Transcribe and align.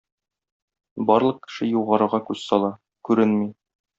Барлык 1.09 1.43
кеше 1.49 1.69
югарыга 1.73 2.21
күз 2.31 2.47
сала- 2.49 2.73
күренми. 3.11 3.49